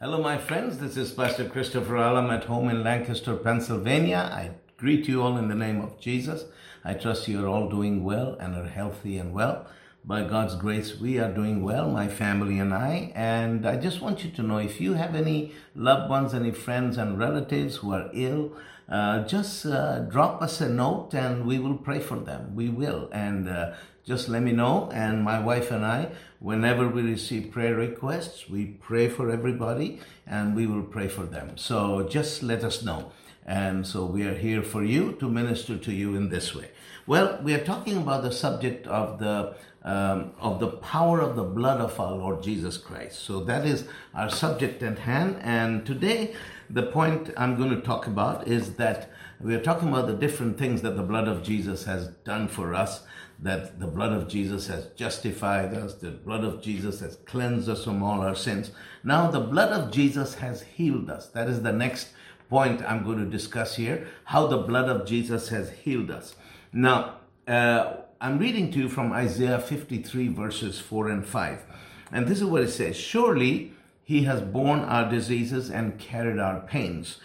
[0.00, 0.78] Hello, my friends.
[0.78, 4.30] This is Pastor Christopher Alam at home in Lancaster, Pennsylvania.
[4.32, 6.44] I greet you all in the name of Jesus.
[6.84, 9.66] I trust you are all doing well and are healthy and well.
[10.04, 13.10] By God's grace, we are doing well, my family and I.
[13.16, 16.96] And I just want you to know if you have any loved ones, any friends
[16.96, 18.52] and relatives who are ill,
[18.88, 22.54] uh, just uh, drop us a note and we will pray for them.
[22.54, 23.10] We will.
[23.12, 23.74] And uh,
[24.04, 24.90] just let me know.
[24.92, 30.54] And my wife and I, whenever we receive prayer requests, we pray for everybody and
[30.54, 31.56] we will pray for them.
[31.56, 33.12] So just let us know.
[33.46, 36.70] And so we are here for you to minister to you in this way.
[37.06, 41.44] Well, we are talking about the subject of the um, of the power of the
[41.44, 43.20] blood of our Lord Jesus Christ.
[43.20, 45.38] So that is our subject at hand.
[45.40, 46.34] And today,
[46.68, 49.10] the point I'm going to talk about is that
[49.40, 52.74] we are talking about the different things that the blood of Jesus has done for
[52.74, 53.04] us.
[53.40, 57.84] That the blood of Jesus has justified us, the blood of Jesus has cleansed us
[57.84, 58.72] from all our sins.
[59.04, 61.28] Now, the blood of Jesus has healed us.
[61.28, 62.08] That is the next
[62.48, 66.34] point I'm going to discuss here how the blood of Jesus has healed us.
[66.72, 71.64] Now, uh, I'm reading to you from Isaiah 53, verses 4 and 5.
[72.10, 76.60] And this is what it says Surely he has borne our diseases and carried our
[76.60, 77.18] pains.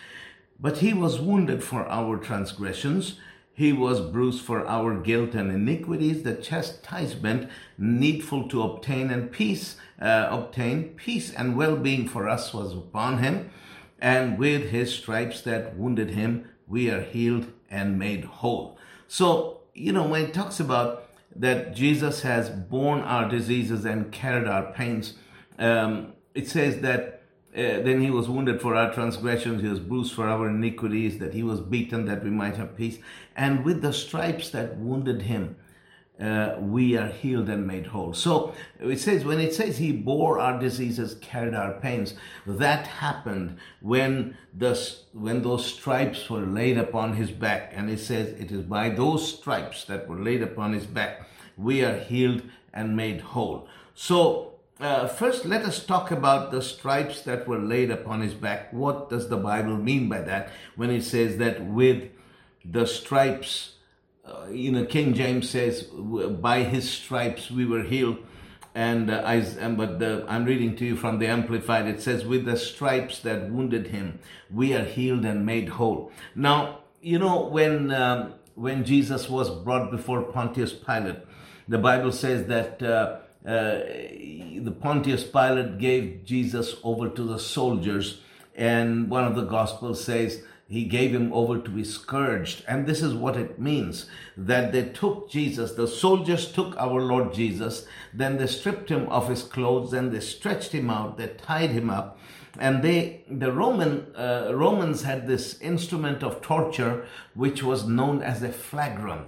[0.59, 3.19] But he was wounded for our transgressions,
[3.53, 6.23] he was bruised for our guilt and iniquities.
[6.23, 12.53] The chastisement needful to obtain and peace, uh, obtain peace and well being for us
[12.53, 13.51] was upon him.
[13.99, 18.77] And with his stripes that wounded him, we are healed and made whole.
[19.07, 24.47] So you know, when it talks about that Jesus has borne our diseases and carried
[24.47, 25.15] our pains,
[25.57, 27.22] um, it says that
[27.55, 31.33] uh, then he was wounded for our transgressions, he was bruised for our iniquities, that
[31.33, 32.97] he was beaten that we might have peace.
[33.35, 35.55] And with the stripes that wounded him,
[36.19, 38.13] uh, we are healed and made whole.
[38.13, 42.13] So it says, when it says he bore our diseases, carried our pains,
[42.45, 44.79] that happened when the,
[45.13, 47.71] when those stripes were laid upon his back.
[47.75, 51.27] And it says, it is by those stripes that were laid upon his back,
[51.57, 52.43] we are healed
[52.73, 53.67] and made whole.
[53.93, 54.52] So
[54.83, 58.71] uh, first, let us talk about the stripes that were laid upon his back.
[58.73, 62.09] What does the Bible mean by that when it says that with
[62.65, 63.73] the stripes
[64.25, 68.17] uh, you know, King James says, by his stripes we were healed.
[68.75, 71.87] And uh, I, but the, I'm reading to you from the Amplified.
[71.87, 74.19] It says, with the stripes that wounded him,
[74.51, 76.11] we are healed and made whole.
[76.35, 81.17] Now, you know, when, um, when Jesus was brought before Pontius Pilate,
[81.67, 82.81] the Bible says that
[83.45, 83.79] uh,
[84.59, 88.21] the Pontius Pilate gave Jesus over to the soldiers,
[88.55, 92.63] and one of the Gospels says he gave him over to be scourged.
[92.67, 97.33] And this is what it means that they took Jesus, the soldiers took our Lord
[97.33, 101.71] Jesus, then they stripped him of his clothes and they stretched him out, they tied
[101.71, 102.17] him up.
[102.59, 108.43] And they, the Roman uh, Romans had this instrument of torture, which was known as
[108.43, 109.25] a flagrum.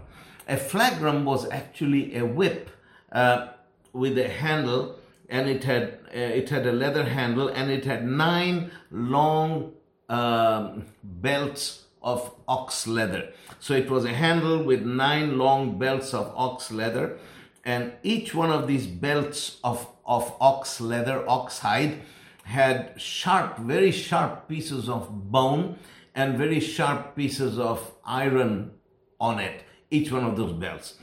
[0.47, 2.69] A flagrum was actually a whip
[3.11, 3.49] uh,
[3.95, 8.05] with a handle, and it had uh, it had a leather handle, and it had
[8.05, 9.73] nine long
[10.09, 13.31] um, belts of ox leather.
[13.59, 17.17] So it was a handle with nine long belts of ox leather,
[17.63, 22.01] and each one of these belts of, of ox leather, ox hide,
[22.43, 25.79] had sharp, very sharp pieces of bone
[26.13, 28.71] and very sharp pieces of iron
[29.19, 30.95] on it, each one of those belts.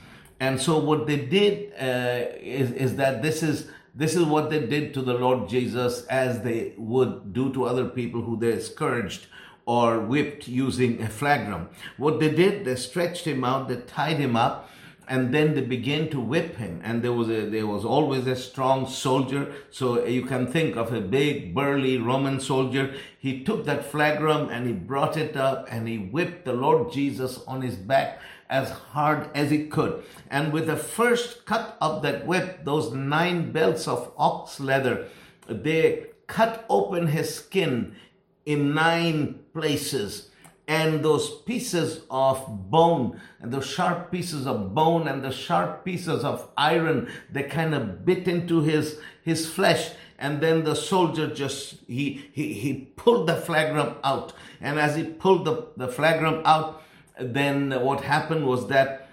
[0.42, 4.58] And so what they did uh, is, is that this is this is what they
[4.66, 9.26] did to the Lord Jesus as they would do to other people who they scourged
[9.66, 11.68] or whipped using a flagrum.
[11.96, 14.68] What they did, they stretched him out, they tied him up,
[15.06, 16.80] and then they began to whip him.
[16.82, 19.52] And there was a, there was always a strong soldier.
[19.70, 22.94] So you can think of a big, burly Roman soldier.
[23.16, 27.38] He took that flagrum and he brought it up and he whipped the Lord Jesus
[27.46, 28.20] on his back
[28.52, 30.04] as hard as he could.
[30.30, 35.08] And with the first cut of that whip, those nine belts of ox leather,
[35.48, 37.96] they cut open his skin
[38.44, 40.28] in nine places.
[40.68, 46.22] And those pieces of bone, and those sharp pieces of bone and the sharp pieces
[46.22, 49.92] of iron, they kind of bit into his, his flesh.
[50.18, 54.34] And then the soldier just, he, he, he pulled the flagrum out.
[54.60, 56.82] And as he pulled the, the flagrum out,
[57.18, 59.08] then what happened was that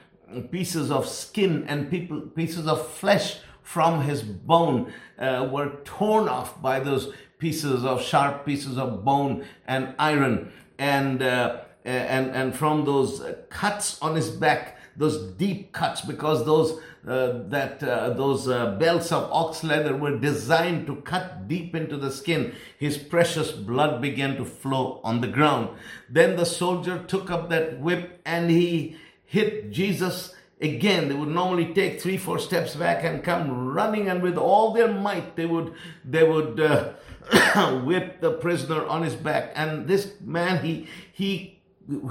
[0.52, 6.62] pieces of skin and people, pieces of flesh from his bone uh, were torn off
[6.62, 10.52] by those pieces of sharp pieces of bone and iron.
[10.78, 16.80] And uh, and and from those cuts on his back those deep cuts because those
[17.08, 21.96] uh, that uh, those uh, belts of ox leather were designed to cut deep into
[21.98, 22.54] the skin.
[22.78, 25.70] His precious blood began to flow on the ground.
[26.10, 31.74] Then the soldier took up that whip and he hit Jesus again they would normally
[31.74, 35.74] take three four steps back and come running and with all their might they would
[36.04, 36.92] they would uh,
[37.86, 41.62] whip the prisoner on his back and this man he he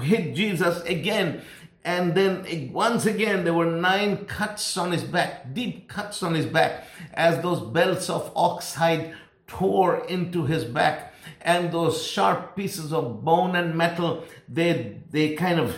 [0.01, 1.41] hit jesus again
[1.83, 6.45] and then once again there were nine cuts on his back deep cuts on his
[6.45, 9.13] back as those belts of ox hide
[9.49, 11.13] tore into his back.
[11.41, 15.75] And those sharp pieces of bone and metal they they kind of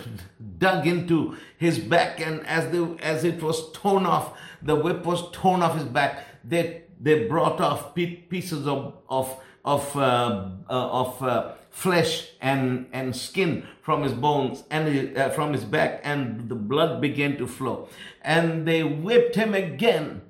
[0.57, 2.19] dug into his back.
[2.19, 6.25] And as they as it was torn off the whip was torn off his back
[6.44, 13.15] they they brought off pieces of of of uh, uh, of uh, flesh and and
[13.15, 17.88] skin from his bones and uh, from his back and the blood began to flow
[18.21, 20.21] and they whipped him again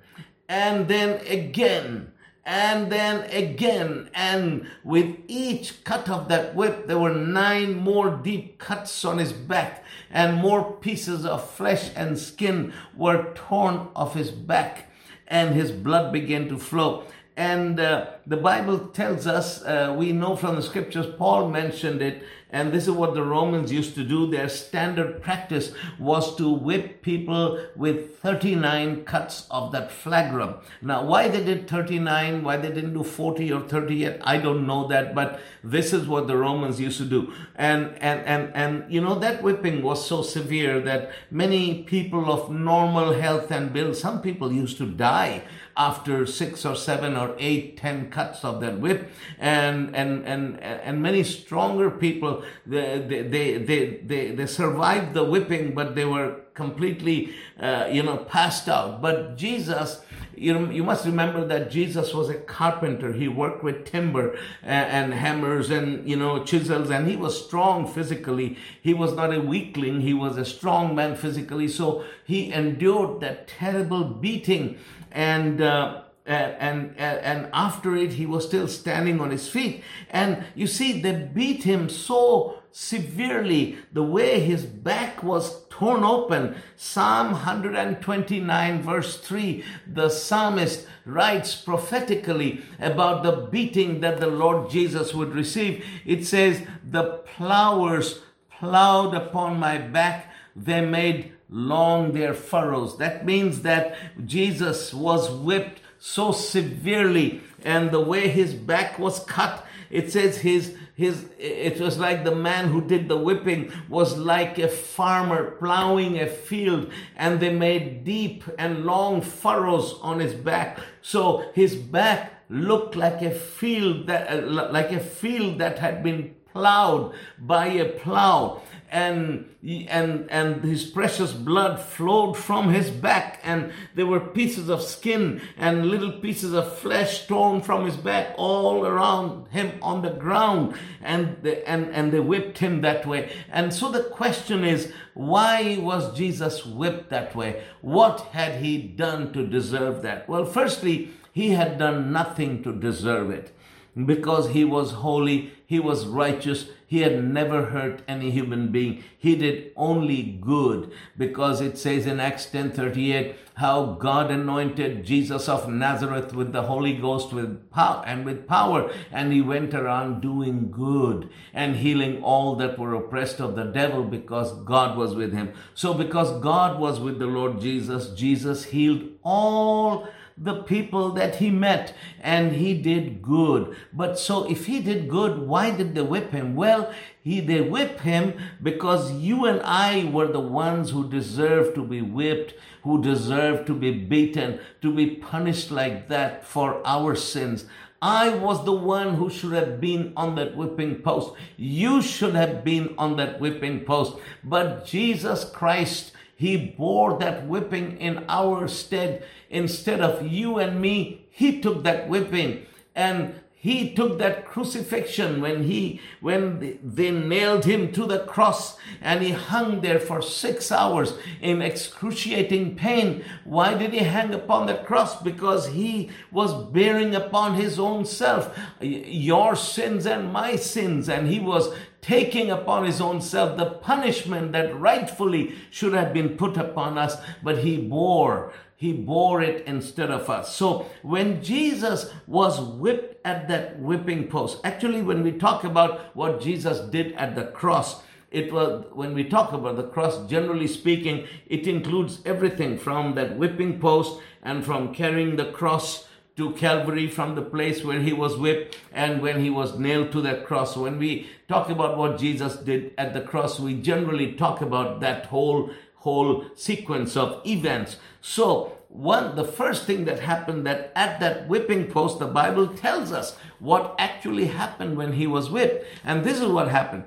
[0.48, 2.12] and then again
[2.46, 4.10] and then again.
[4.14, 9.34] And with each cut of that whip, there were nine more deep cuts on his
[9.34, 14.92] back, and more pieces of flesh and skin were torn off his back,
[15.28, 17.04] and his blood began to flow.
[17.38, 22.24] And uh, the Bible tells us, uh, we know from the scriptures, Paul mentioned it,
[22.52, 24.30] and this is what the Romans used to do.
[24.30, 30.62] Their standard practice was to whip people with 39 cuts of that flagrum.
[30.82, 34.68] Now, why they did 39, why they didn't do 40 or 30 yet, I don't
[34.68, 37.34] know that, but this is what the Romans used to do.
[37.56, 42.52] And, and, and, and, you know, that whipping was so severe that many people of
[42.52, 45.44] normal health and build, some people used to die
[45.78, 49.10] after six or seven or eight, ten cuts of that whip.
[49.40, 55.74] And, and, and, and many stronger people, they, they, they, they, they survived the whipping,
[55.74, 59.02] but they were completely, uh, you know, passed out.
[59.02, 60.02] But Jesus,
[60.36, 63.14] you know, you must remember that Jesus was a carpenter.
[63.14, 67.88] He worked with timber and, and, hammers and, you know, chisels, and he was strong
[67.88, 68.58] physically.
[68.82, 70.02] He was not a weakling.
[70.02, 71.68] He was a strong man physically.
[71.68, 74.78] So he endured that terrible beating
[75.12, 79.84] and, uh, and, and, after it, he was still standing on his feet.
[80.10, 86.56] And you see, they beat him so severely, the way his back was torn open.
[86.76, 95.14] Psalm 129 verse 3, the psalmist writes prophetically about the beating that the Lord Jesus
[95.14, 95.84] would receive.
[96.06, 100.32] It says, the plowers plowed upon my back.
[100.56, 102.98] They made long their furrows.
[102.98, 109.66] That means that Jesus was whipped so severely and the way his back was cut
[109.92, 114.58] it says his his it was like the man who did the whipping was like
[114.58, 120.80] a farmer plowing a field and they made deep and long furrows on his back.
[121.02, 127.14] So his back looked like a field that like a field that had been plowed
[127.40, 134.06] by a plow and and and his precious blood flowed from his back and there
[134.06, 139.48] were pieces of skin and little pieces of flesh torn from his back all around
[139.48, 143.32] him on the ground and they, and and they whipped him that way.
[143.50, 147.64] And so the question is why was Jesus whipped that way?
[147.80, 150.28] What had he done to deserve that?
[150.28, 153.56] Well firstly he had done nothing to deserve it
[153.96, 159.02] because he was holy, he was righteous, he had never hurt any human being.
[159.18, 165.70] He did only good because it says in Acts 10:38 how God anointed Jesus of
[165.70, 170.72] Nazareth with the Holy Ghost with power and with power and he went around doing
[170.72, 175.54] good and healing all that were oppressed of the devil because God was with him.
[175.74, 180.10] So because God was with the Lord Jesus, Jesus healed all
[180.44, 183.76] the people that he met and he did good.
[183.94, 186.56] But so if he did good, why did they whip him?
[186.56, 191.84] Well, he, they whip him because you and I were the ones who deserve to
[191.84, 197.66] be whipped, who deserve to be beaten, to be punished like that for our sins.
[198.02, 201.34] I was the one who should have been on that whipping post.
[201.56, 204.18] You should have been on that whipping post.
[204.44, 206.11] But Jesus Christ
[206.42, 209.24] he bore that whipping in our stead.
[209.50, 212.66] Instead of you and me, He took that whipping.
[212.94, 218.76] And he took that crucifixion when he when they nailed him to the cross.
[219.02, 223.24] And he hung there for 6 hours in excruciating pain.
[223.44, 225.22] Why did he hang upon the cross?
[225.22, 228.58] Because he was bearing upon his own self.
[228.82, 231.08] Your sins and my sins.
[231.08, 236.30] And he was taking upon his own self the punishment that rightfully should have been
[236.30, 240.56] put upon us but he bore he bore it instead of us.
[240.56, 246.42] So when Jesus was whipped at that whipping post, actually, when we talk about what
[246.42, 251.28] Jesus did at the cross, it was when we talk about the cross, generally speaking,
[251.46, 256.08] it includes everything from that whipping post and from carrying the cross
[256.42, 260.22] to Calvary from the place where he was whipped and when he was nailed to
[260.22, 260.76] that cross.
[260.76, 265.28] When we talk about what Jesus did at the cross, we generally talk about that
[265.28, 267.98] whole whole sequence of events.
[268.22, 273.12] So, one, the first thing that happened that at that whipping post, the Bible tells
[273.12, 275.86] us what actually happened when he was whipped.
[276.04, 277.04] And this is what happened.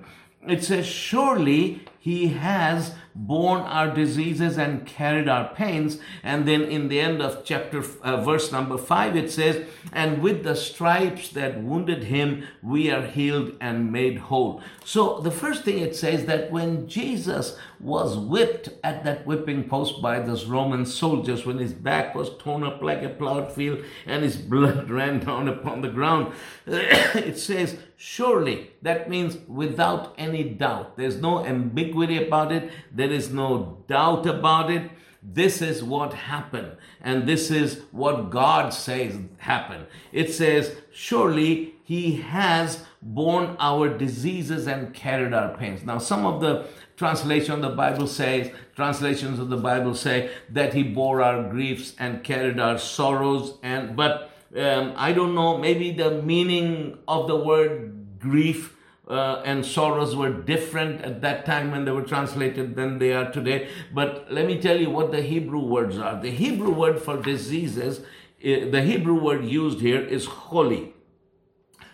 [0.47, 5.99] It says, surely he has borne our diseases and carried our pains.
[6.23, 10.43] And then in the end of chapter, uh, verse number five, it says, and with
[10.43, 14.61] the stripes that wounded him, we are healed and made whole.
[14.85, 20.03] So the first thing it says that when Jesus was whipped at that whipping post
[20.03, 24.23] by those Roman soldiers, when his back was torn up like a plowed field and
[24.23, 26.35] his blood ran down upon the ground,
[26.67, 30.97] it says, surely that means without any doubt.
[30.97, 32.71] There's no ambiguity about it.
[32.93, 34.91] There is no doubt about it.
[35.23, 36.77] This is what happened.
[37.01, 39.87] And this is what God says happened.
[40.13, 45.85] It says, surely he has borne our diseases and carried our pains.
[45.85, 50.75] Now, some of the translation of the Bible says, translations of the Bible say that
[50.75, 53.59] he bore our griefs and carried our sorrows.
[53.63, 58.74] And, but um, I don't know, maybe the meaning of the word grief
[59.09, 63.31] uh, and sorrows were different at that time when they were translated than they are
[63.31, 63.69] today.
[63.93, 66.21] But let me tell you what the Hebrew words are.
[66.21, 68.01] The Hebrew word for diseases,
[68.43, 70.93] eh, the Hebrew word used here is choli.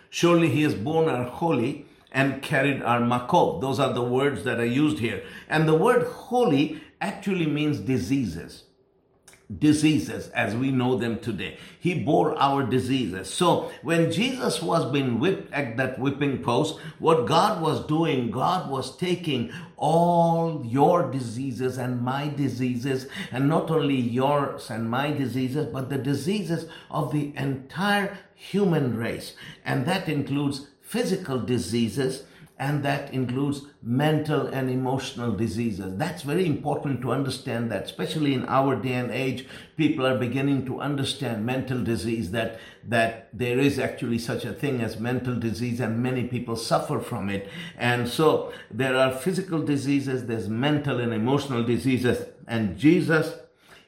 [0.09, 3.61] Surely he is born our choli and carried our makob.
[3.61, 5.23] Those are the words that are used here.
[5.49, 8.63] And the word choli actually means diseases
[9.59, 11.57] diseases as we know them today.
[11.79, 13.29] He bore our diseases.
[13.29, 18.69] So when Jesus was being whipped at that whipping post, what God was doing, God
[18.69, 25.65] was taking all your diseases and my diseases, and not only yours and my diseases,
[25.65, 29.33] but the diseases of the entire human race.
[29.65, 32.23] And that includes physical diseases,
[32.61, 35.97] and that includes mental and emotional diseases.
[35.97, 40.67] That's very important to understand that, especially in our day and age, people are beginning
[40.67, 45.79] to understand mental disease, that, that there is actually such a thing as mental disease
[45.79, 47.49] and many people suffer from it.
[47.79, 53.39] And so there are physical diseases, there's mental and emotional diseases, and Jesus,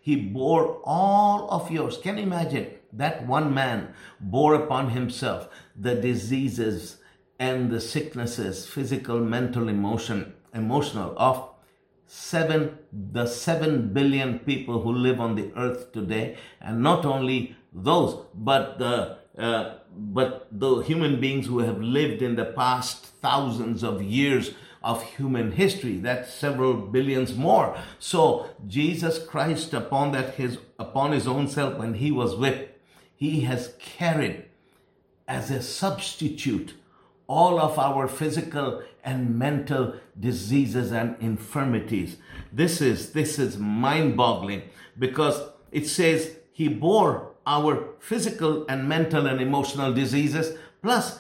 [0.01, 2.00] he bore all of yours.
[2.00, 2.72] Can you imagine?
[2.92, 5.48] That one man bore upon himself
[5.80, 6.98] the diseases,
[7.39, 11.49] and the sicknesses, physical, mental, emotion, emotional, of
[12.07, 18.25] seven, the seven billion people who live on the earth today, and not only those,
[18.33, 24.01] but the uh, but the human beings who have lived in the past thousands of
[24.01, 24.51] years
[24.83, 27.75] of human history that's several billions more.
[27.99, 32.79] So jesus christ upon that his upon his own self when he was whipped
[33.15, 34.45] he has carried
[35.27, 36.73] as a substitute
[37.27, 42.18] all of our physical and mental diseases and infirmities.
[42.51, 44.63] This is, this is mind boggling
[44.98, 51.20] because it says he bore our physical and mental and emotional diseases plus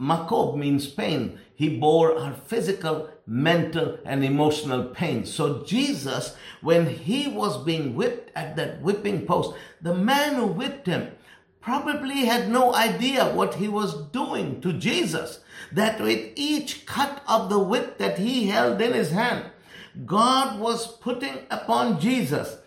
[0.00, 1.38] makob means pain.
[1.56, 5.24] He bore our physical, mental, and emotional pain.
[5.24, 10.86] So Jesus, when he was being whipped at that whipping post, the man who whipped
[10.86, 11.12] him
[11.60, 15.40] probably had no idea what he was doing to Jesus.
[15.72, 19.46] That with each cut of the whip that he held in his hand,
[20.04, 22.58] God was putting upon Jesus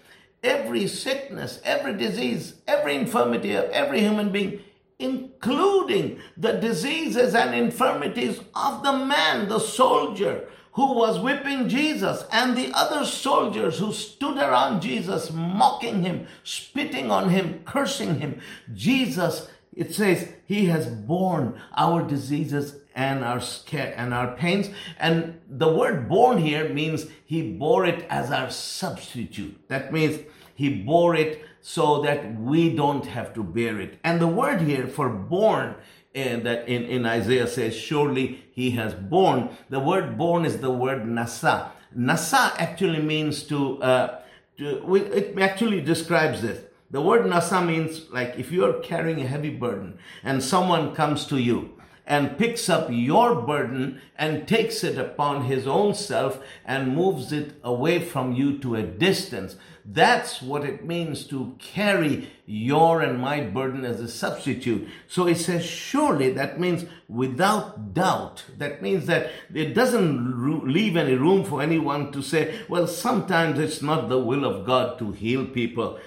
[0.43, 4.61] every sickness, every disease, every infirmity of every human being,
[4.99, 12.55] including the diseases and infirmities of the man, the soldier who was whipping Jesus, and
[12.55, 18.39] the other soldiers who stood around Jesus, mocking him, spitting on him, cursing him.
[18.75, 23.41] Jesus, it says, he has borne our diseases and our
[23.73, 24.69] and our pains.
[24.99, 29.67] And the word borne here means he bore it as our substitute.
[29.67, 30.19] That means
[30.55, 33.99] he bore it so that we don't have to bear it.
[34.03, 35.75] And the word here for born
[36.15, 39.55] and that in, in Isaiah says, surely he has borne.
[39.69, 41.69] The word borne is the word nasa.
[41.95, 44.21] Nasa actually means to, uh,
[44.57, 46.63] to it actually describes this.
[46.89, 51.37] The word nasa means like if you're carrying a heavy burden and someone comes to
[51.37, 57.33] you and picks up your burden and takes it upon his own self and moves
[57.33, 59.57] it away from you to a distance.
[59.83, 64.87] That's what it means to carry your and my burden as a substitute.
[65.07, 68.45] So it says, surely that means without doubt.
[68.57, 73.81] That means that it doesn't leave any room for anyone to say, well, sometimes it's
[73.81, 75.99] not the will of God to heal people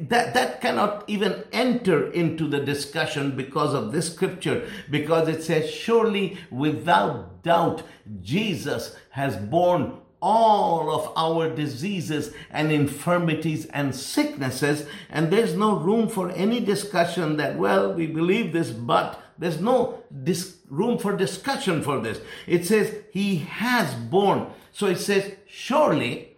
[0.00, 5.70] that that cannot even enter into the discussion because of this scripture because it says
[5.70, 7.82] surely without doubt
[8.20, 16.08] jesus has borne all of our diseases and infirmities and sicknesses and there's no room
[16.08, 21.82] for any discussion that well we believe this but there's no dis- room for discussion
[21.82, 22.20] for this.
[22.46, 24.48] It says he has borne.
[24.72, 26.35] So it says surely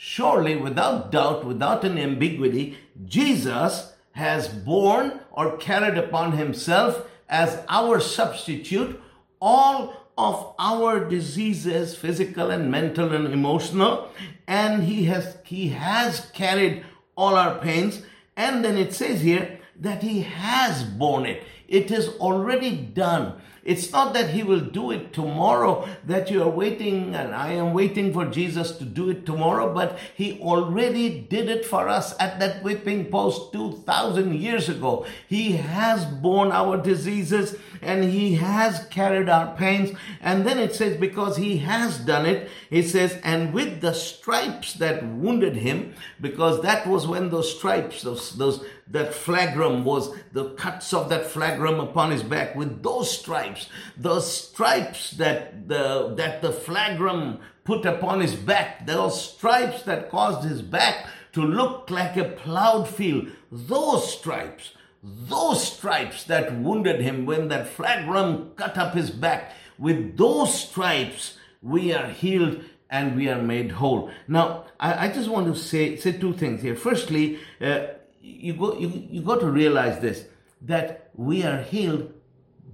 [0.00, 7.98] Surely, without doubt, without an ambiguity, Jesus has borne or carried upon himself as our
[7.98, 9.00] substitute
[9.40, 14.08] all of our diseases, physical and mental and emotional,
[14.46, 16.84] and he has he has carried
[17.16, 18.02] all our pains.
[18.36, 21.42] And then it says here that he has borne it.
[21.66, 23.40] It is already done.
[23.68, 27.74] It's not that he will do it tomorrow, that you are waiting, and I am
[27.74, 32.40] waiting for Jesus to do it tomorrow, but he already did it for us at
[32.40, 35.04] that whipping post 2,000 years ago.
[35.28, 39.96] He has borne our diseases and he has carried our pains.
[40.20, 44.74] And then it says, because he has done it, it says, and with the stripes
[44.74, 50.50] that wounded him, because that was when those stripes, those, those that flagrum was the
[50.50, 56.40] cuts of that flagrum upon his back with those stripes those stripes that the that
[56.40, 62.16] the flagrum put upon his back those stripes that caused his back to look like
[62.16, 68.94] a plowed field those stripes those stripes that wounded him when that flagrum cut up
[68.94, 74.10] his back with those stripes we are healed and we are made whole.
[74.26, 76.74] Now, I, I, just want to say say two things here.
[76.74, 77.88] Firstly, uh,
[78.20, 80.24] you go you, you got to realize this
[80.62, 82.12] that we are healed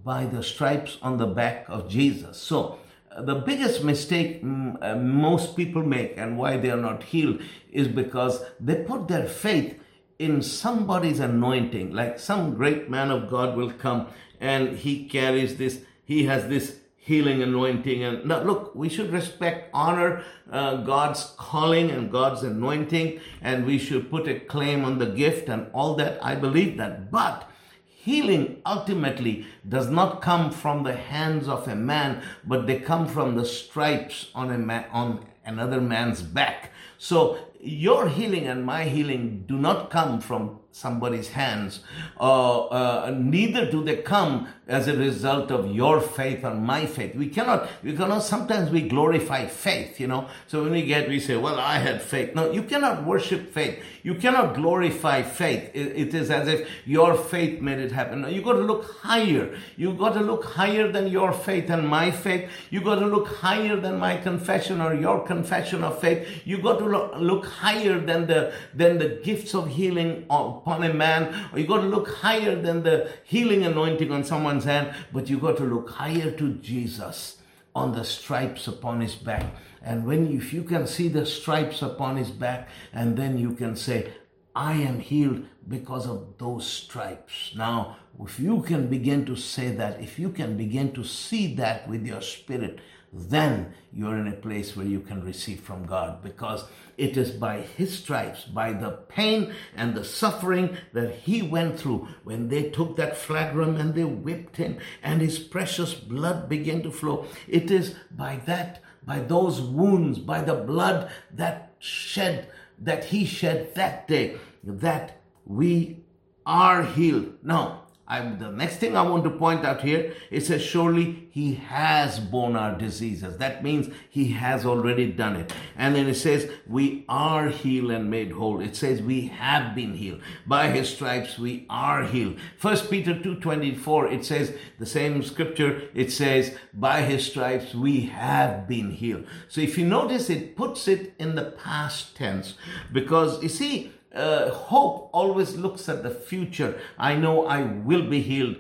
[0.04, 2.38] by the stripes on the back of Jesus.
[2.38, 2.78] So
[3.10, 7.40] uh, the biggest mistake mm, uh, most people make and why they are not healed
[7.72, 9.80] is because they put their faith
[10.18, 11.92] in somebody's anointing.
[11.92, 14.08] Like some great man of God will come
[14.40, 18.02] and he carries this, he has this healing anointing.
[18.02, 23.78] And now, look, we should respect, honor uh, God's calling and God's anointing, and we
[23.78, 26.22] should put a claim on the gift and all that.
[26.24, 27.10] I believe that.
[27.10, 27.50] But
[27.86, 33.34] healing ultimately does not come from the hands of a man, but they come from
[33.34, 36.70] the stripes on a man, on another man's back.
[36.96, 41.80] So your healing and my healing do not come from somebody's hands.
[42.18, 47.14] Uh, uh, neither do they come as a result of your faith or my faith.
[47.14, 50.26] We cannot, we cannot, sometimes we glorify faith, you know.
[50.48, 52.34] So when we get, we say, well, I had faith.
[52.34, 53.80] No, you cannot worship faith.
[54.02, 55.70] You cannot glorify faith.
[55.74, 58.22] it, it is as if your faith made it happen.
[58.22, 59.56] No, you got to look higher.
[59.76, 62.50] You got to look higher than your faith and my faith.
[62.70, 66.26] You got to look higher than my confession or your confession of faith.
[66.44, 70.26] You got to look, look higher than the, than the gifts of healing
[70.64, 74.64] upon a man, or you got to look higher than the healing anointing on someone's
[74.64, 77.36] hand, but you got to look higher to Jesus
[77.74, 79.44] on the stripes upon his back.
[79.82, 83.76] And when if you can see the stripes upon his back, and then you can
[83.76, 84.10] say,
[84.56, 87.52] I am healed because of those stripes.
[87.54, 91.86] Now, if you can begin to say that, if you can begin to see that
[91.88, 92.78] with your spirit,
[93.16, 96.64] then you're in a place where you can receive from God because
[96.96, 102.08] it is by His stripes, by the pain and the suffering that He went through
[102.24, 106.90] when they took that flagrum and they whipped Him and His precious blood began to
[106.90, 107.26] flow.
[107.46, 112.48] It is by that, by those wounds, by the blood that shed,
[112.80, 116.04] that He shed that day, that we
[116.44, 117.34] are healed.
[117.42, 121.54] Now, I, the next thing I want to point out here, it says, surely he
[121.54, 123.38] has borne our diseases.
[123.38, 125.54] That means he has already done it.
[125.74, 128.60] And then it says, we are healed and made whole.
[128.60, 130.20] It says, we have been healed.
[130.46, 132.38] By his stripes, we are healed.
[132.58, 138.68] First Peter 2.24, it says, the same scripture, it says, by his stripes, we have
[138.68, 139.24] been healed.
[139.48, 142.54] So if you notice, it puts it in the past tense
[142.92, 146.80] because you see, uh, hope always looks at the future.
[146.98, 148.56] I know I will be healed.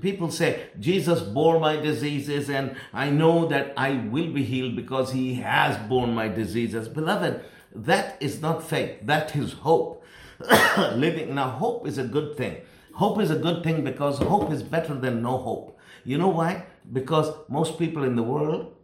[0.00, 5.12] people say, Jesus bore my diseases and I know that I will be healed because
[5.12, 6.88] he has borne my diseases.
[6.88, 8.98] Beloved, that is not faith.
[9.02, 10.04] That is hope.
[10.94, 11.34] Living.
[11.34, 12.58] Now, hope is a good thing.
[12.94, 15.78] Hope is a good thing because hope is better than no hope.
[16.04, 16.64] You know why?
[16.92, 18.74] Because most people in the world,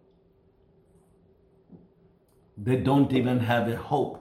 [2.57, 4.20] they don't even have a hope.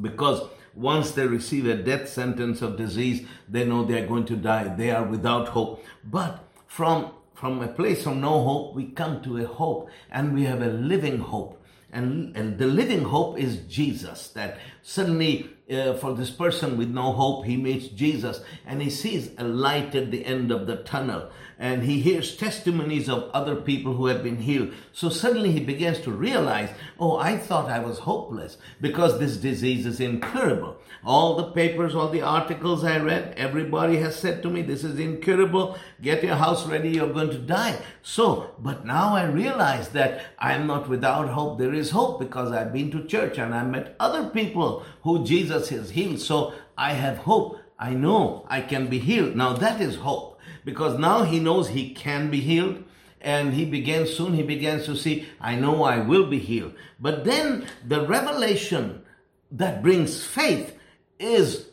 [0.00, 0.42] Because
[0.78, 4.74] once they receive a death sentence of disease, they know they are going to die.
[4.76, 5.84] They are without hope.
[6.04, 10.44] But from, from a place of no hope, we come to a hope and we
[10.44, 11.60] have a living hope.
[11.92, 14.28] And, and the living hope is Jesus.
[14.28, 19.30] That suddenly, uh, for this person with no hope, he meets Jesus and he sees
[19.38, 23.94] a light at the end of the tunnel and he hears testimonies of other people
[23.94, 24.72] who have been healed.
[24.92, 29.84] So suddenly he begins to realize, oh, I thought I was hopeless because this disease
[29.84, 30.76] is incurable.
[31.04, 35.00] All the papers, all the articles I read, everybody has said to me, this is
[35.00, 35.76] incurable.
[36.00, 36.90] Get your house ready.
[36.90, 37.78] You're going to die.
[38.02, 41.58] So, but now I realize that I am not without hope.
[41.58, 45.57] There is hope because I've been to church and I met other people who Jesus
[45.66, 46.20] has healed.
[46.20, 47.58] So I have hope.
[47.78, 49.36] I know I can be healed.
[49.36, 52.84] Now that is hope because now he knows he can be healed
[53.20, 57.24] and he begins soon he begins to see i know i will be healed but
[57.24, 59.02] then the revelation
[59.50, 60.76] that brings faith
[61.18, 61.68] is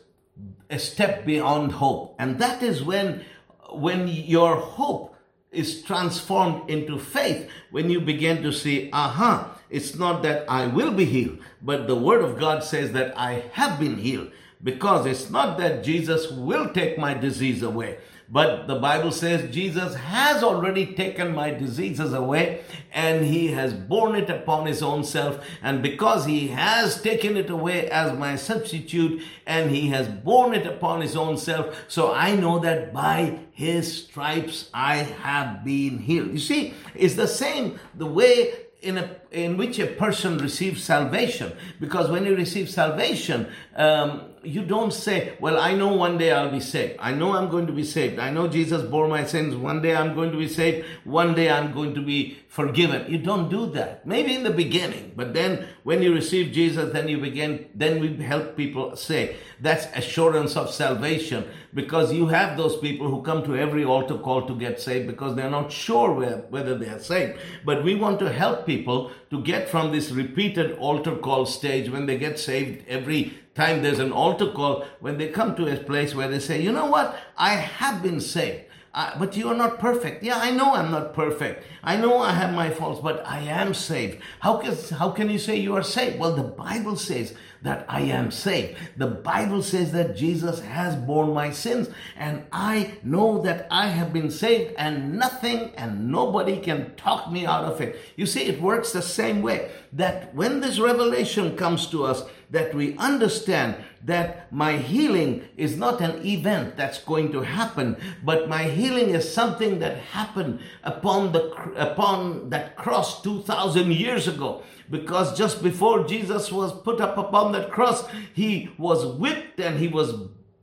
[0.70, 3.24] a step beyond hope and that is when
[3.70, 5.14] when your hope
[5.52, 10.92] is transformed into faith when you begin to see aha it's not that i will
[10.92, 14.30] be healed but the word of god says that i have been healed
[14.62, 17.98] because it's not that jesus will take my disease away
[18.28, 24.16] but the Bible says Jesus has already taken my diseases away and he has borne
[24.16, 25.44] it upon his own self.
[25.62, 30.66] And because he has taken it away as my substitute and he has borne it
[30.66, 36.32] upon his own self, so I know that by his stripes I have been healed.
[36.32, 41.52] You see, it's the same the way in, a, in which a person receives salvation.
[41.80, 46.50] Because when you receive salvation, um, you don't say, Well, I know one day I'll
[46.50, 46.96] be saved.
[47.00, 48.18] I know I'm going to be saved.
[48.18, 49.56] I know Jesus bore my sins.
[49.56, 50.86] One day I'm going to be saved.
[51.04, 53.10] One day I'm going to be forgiven.
[53.10, 54.06] You don't do that.
[54.06, 58.12] Maybe in the beginning, but then when you receive Jesus, then you begin, then we
[58.16, 61.44] help people say that's assurance of salvation
[61.74, 65.36] because you have those people who come to every altar call to get saved because
[65.36, 66.12] they're not sure
[66.50, 67.38] whether they are saved.
[67.64, 72.06] But we want to help people to get from this repeated altar call stage when
[72.06, 76.16] they get saved every time there's an altar call, when they come to a place
[76.16, 78.64] where they say, you know what, I have been saved.
[78.96, 80.22] Uh, but you are not perfect.
[80.22, 81.62] Yeah, I know I'm not perfect.
[81.84, 84.22] I know I have my faults, but I am saved.
[84.40, 86.18] How can, how can you say you are saved?
[86.18, 88.78] Well, the Bible says that I am saved.
[88.96, 94.14] The Bible says that Jesus has borne my sins, and I know that I have
[94.14, 97.98] been saved, and nothing and nobody can talk me out of it.
[98.16, 102.74] You see, it works the same way that when this revelation comes to us, that
[102.74, 108.64] we understand that my healing is not an event that's going to happen, but my
[108.64, 114.62] healing is something that happened upon the upon that cross 2000 years ago.
[114.88, 119.88] Because just before Jesus was put up upon that cross he was whipped and he
[119.88, 120.14] was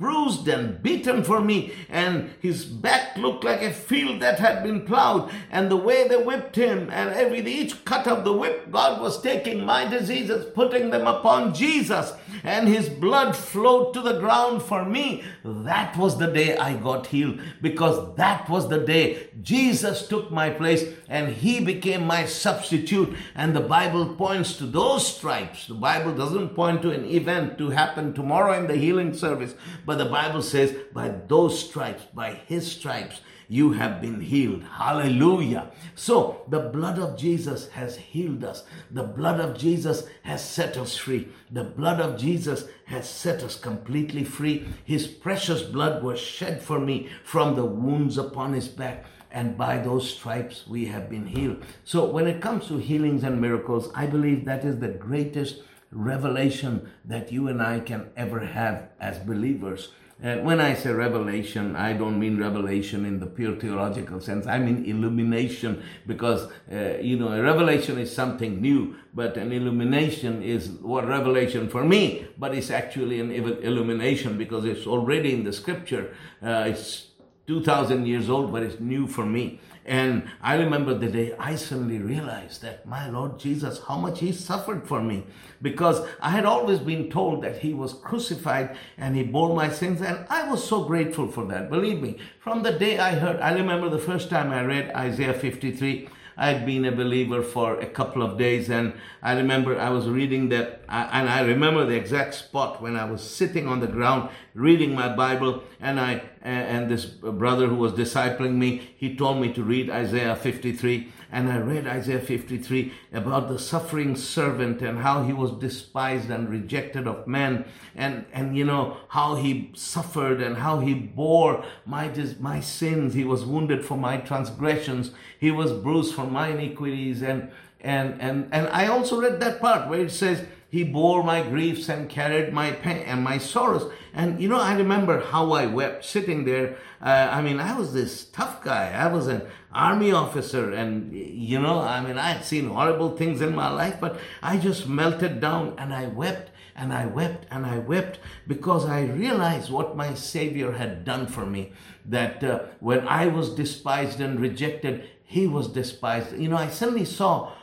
[0.04, 4.82] bruised and beaten for me, and his back looked like a field that had been
[4.86, 5.32] plowed.
[5.50, 9.22] And the way they whipped him, and every each cut of the whip, God was
[9.22, 12.12] taking my diseases, putting them upon Jesus,
[12.44, 15.24] and his blood flowed to the ground for me.
[15.46, 20.50] That was the day I got healed, because that was the day Jesus took my
[20.50, 23.16] place and he became my substitute.
[23.36, 25.68] And the Bible points to those stripes.
[25.68, 29.54] The Bible doesn't point to an event to happen tomorrow in the healing service,
[29.86, 34.64] but the Bible says, by those stripes, by his stripes, you have been healed.
[34.64, 35.72] Hallelujah.
[35.96, 38.64] So the blood of Jesus has healed us.
[38.90, 41.28] The blood of Jesus has set us free.
[41.52, 44.66] The blood of Jesus has set us completely free.
[44.84, 49.06] His precious blood was shed for me from the wounds upon his back.
[49.30, 51.64] And by those stripes we have been healed.
[51.84, 55.62] So when it comes to healings and miracles, I believe that is the greatest
[55.94, 59.92] revelation that you and I can ever have as believers.
[60.22, 64.48] And when I say revelation, I don't mean revelation in the pure theological sense.
[64.48, 70.42] I mean illumination because, uh, you know, a revelation is something new, but an illumination
[70.42, 75.52] is what revelation for me, but it's actually an illumination because it's already in the
[75.52, 76.16] scripture.
[76.42, 77.08] Uh, it's
[77.48, 79.60] 2000 years old, but it's new for me.
[79.86, 84.32] And I remember the day I suddenly realized that my Lord Jesus, how much He
[84.32, 85.26] suffered for me.
[85.62, 90.02] Because I had always been told that He was crucified and He bore my sins.
[90.02, 91.70] And I was so grateful for that.
[91.70, 95.34] Believe me, from the day I heard, I remember the first time I read Isaiah
[95.34, 96.10] 53.
[96.38, 100.08] I had been a believer for a couple of days, and I remember I was
[100.10, 104.30] reading that, and I remember the exact spot when I was sitting on the ground
[104.54, 109.54] reading my Bible, and I and this brother who was discipling me, he told me
[109.54, 115.24] to read Isaiah 53, and I read Isaiah 53 about the suffering servant and how
[115.24, 117.66] he was despised and rejected of men,
[117.96, 123.16] and and you know how he suffered and how he bore my my sins.
[123.16, 125.12] He was wounded for my transgressions.
[125.40, 127.50] He was bruised for my iniquities, and
[127.82, 131.88] and and and I also read that part where it says he bore my griefs
[131.88, 133.92] and carried my pain and my sorrows.
[134.12, 136.78] And you know, I remember how I wept sitting there.
[137.00, 138.92] Uh, I mean, I was this tough guy.
[138.92, 139.44] I was an
[139.74, 143.98] army officer, and you know, I mean, I had seen horrible things in my life,
[144.00, 148.86] but I just melted down and I wept and I wept and I wept because
[148.86, 151.72] I realized what my Savior had done for me.
[152.06, 156.38] That uh, when I was despised and rejected, He was despised.
[156.38, 157.54] You know, I suddenly saw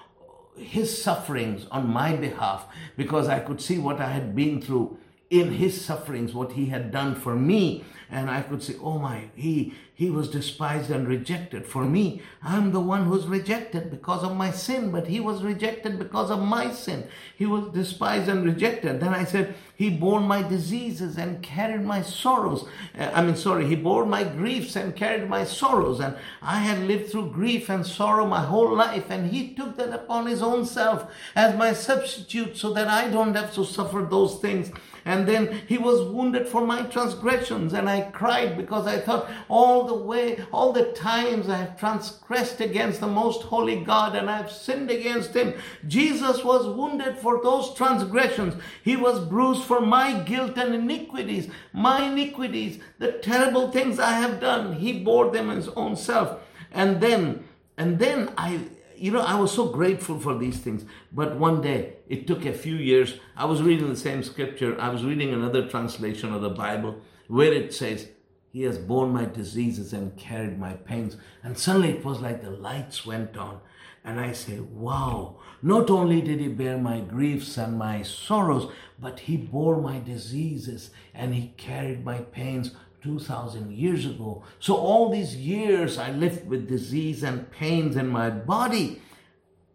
[0.56, 4.98] his sufferings on my behalf because I could see what I had been through
[5.30, 7.84] in his sufferings, what he had done for me.
[8.10, 11.66] And I could say, oh my, he, he was despised and rejected.
[11.66, 15.98] For me, I'm the one who's rejected because of my sin, but he was rejected
[15.98, 17.06] because of my sin.
[17.36, 18.98] He was despised and rejected.
[18.98, 22.66] Then I said, he bore my diseases and carried my sorrows.
[22.98, 26.00] Uh, I mean, sorry, he bore my griefs and carried my sorrows.
[26.00, 29.10] And I had lived through grief and sorrow my whole life.
[29.10, 33.34] And he took that upon his own self as my substitute so that I don't
[33.34, 34.70] have to suffer those things.
[35.06, 37.72] And then he was wounded for my transgressions.
[37.72, 42.60] And I cried because I thought all the way, all the times I have transgressed
[42.60, 45.54] against the most holy God and I have sinned against him.
[45.88, 48.54] Jesus was wounded for those transgressions.
[48.84, 54.40] He was bruised for my guilt and iniquities, my iniquities, the terrible things I have
[54.40, 54.74] done.
[54.74, 56.38] He bore them in his own self.
[56.70, 57.44] And then,
[57.76, 58.60] and then I,
[58.96, 60.84] you know, I was so grateful for these things.
[61.12, 63.14] But one day, it took a few years.
[63.36, 64.80] I was reading the same scripture.
[64.80, 68.08] I was reading another translation of the Bible where it says,
[68.52, 71.16] He has borne my diseases and carried my pains.
[71.42, 73.60] And suddenly it was like the lights went on.
[74.04, 79.20] And I say, wow, not only did he bear my griefs and my sorrows, but
[79.20, 84.42] he bore my diseases and he carried my pains 2,000 years ago.
[84.58, 89.00] So all these years I lived with disease and pains in my body.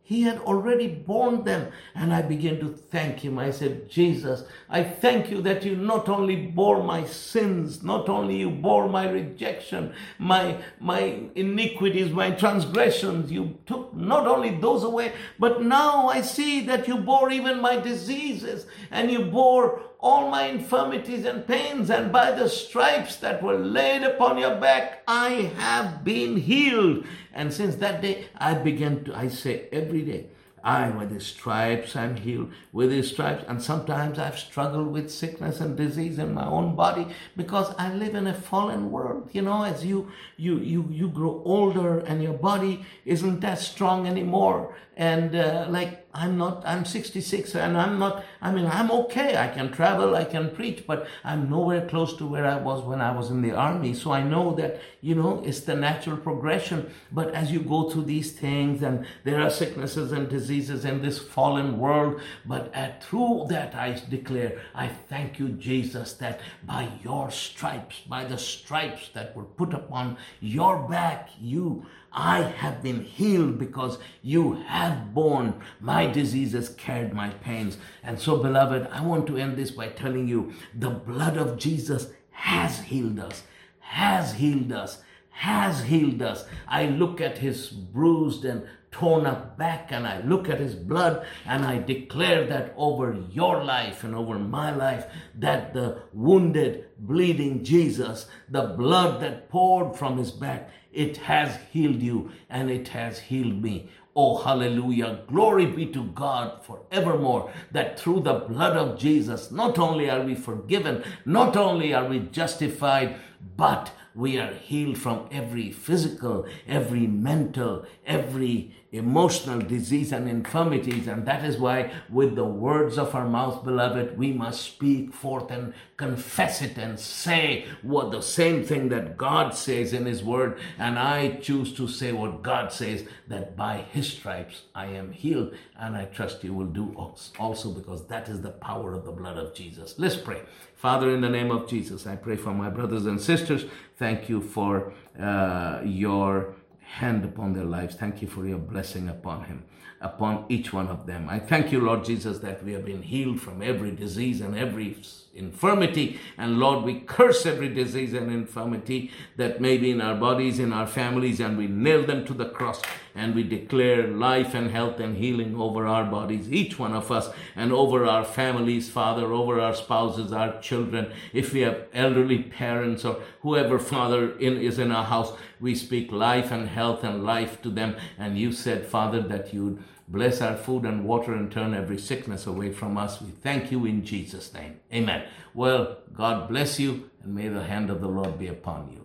[0.07, 1.71] He had already borne them.
[1.95, 3.39] And I began to thank him.
[3.39, 8.37] I said, Jesus, I thank you that you not only bore my sins, not only
[8.37, 13.31] you bore my rejection, my, my iniquities, my transgressions.
[13.31, 17.77] You took not only those away, but now I see that you bore even my
[17.77, 23.57] diseases and you bore all my infirmities and pains, and by the stripes that were
[23.57, 27.05] laid upon your back, I have been healed.
[27.33, 30.27] And since that day, I began to, I say every day,
[30.65, 32.51] I, with his stripes, I'm healed.
[32.71, 37.05] With his stripes, and sometimes I've struggled with sickness and disease in my own body
[37.37, 39.29] because I live in a fallen world.
[39.31, 44.07] You know, as you you you you grow older and your body isn't that strong
[44.07, 49.35] anymore, and uh, like I'm not, I'm 66 and I'm not, I mean, I'm okay.
[49.35, 53.01] I can travel, I can preach, but I'm nowhere close to where I was when
[53.01, 53.93] I was in the army.
[53.93, 56.89] So I know that, you know, it's the natural progression.
[57.11, 61.19] But as you go through these things and there are sicknesses and diseases in this
[61.19, 67.29] fallen world, but at, through that I declare, I thank you, Jesus, that by your
[67.29, 73.59] stripes, by the stripes that were put upon your back, you I have been healed
[73.59, 77.77] because you have borne my diseases, carried my pains.
[78.01, 82.07] And so, beloved, I want to end this by telling you the blood of Jesus
[82.31, 83.43] has healed us,
[83.79, 86.45] has healed us, has healed us.
[86.69, 91.27] I look at his bruised and torn up back and I look at his blood
[91.45, 95.05] and I declare that over your life and over my life
[95.37, 102.01] that the wounded, bleeding Jesus, the blood that poured from his back, it has healed
[102.01, 103.89] you and it has healed me.
[104.15, 105.23] Oh, hallelujah.
[105.27, 110.35] Glory be to God forevermore that through the blood of Jesus, not only are we
[110.35, 113.17] forgiven, not only are we justified,
[113.57, 121.07] but we are healed from every physical, every mental, every emotional disease and infirmities.
[121.07, 125.51] And that is why, with the words of our mouth, beloved, we must speak forth
[125.51, 130.59] and confess it and say what the same thing that God says in His Word.
[130.77, 135.55] And I choose to say what God says that by His stripes I am healed.
[135.77, 136.93] And I trust you will do
[137.39, 139.95] also because that is the power of the blood of Jesus.
[139.97, 140.41] Let's pray.
[140.75, 143.65] Father, in the name of Jesus, I pray for my brothers and sisters.
[143.97, 146.53] Thank you for uh, your
[146.85, 147.95] hand upon their lives.
[147.95, 149.63] Thank you for your blessing upon him,
[149.99, 151.27] upon each one of them.
[151.29, 154.97] I thank you, Lord Jesus, that we have been healed from every disease and every
[155.33, 156.19] infirmity.
[156.37, 160.71] And Lord, we curse every disease and infirmity that may be in our bodies, in
[160.71, 162.81] our families, and we nail them to the cross
[163.15, 167.29] and we declare life and health and healing over our bodies, each one of us,
[167.55, 171.11] and over our families, Father, over our spouses, our children.
[171.33, 176.11] If we have elderly parents or whoever, Father, in, is in our house, we speak
[176.11, 177.95] life and health and life to them.
[178.17, 182.45] And you said, Father, that you'd bless our food and water and turn every sickness
[182.45, 183.21] away from us.
[183.21, 184.79] We thank you in Jesus' name.
[184.93, 185.25] Amen.
[185.53, 189.04] Well, God bless you and may the hand of the Lord be upon you.